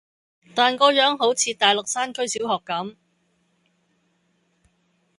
[0.55, 2.95] 但個樣好似大陸山區小學咁⠀